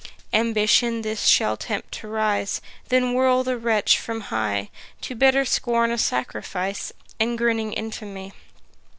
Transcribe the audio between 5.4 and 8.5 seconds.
Scorn a sacrifice, And grinning Infamy.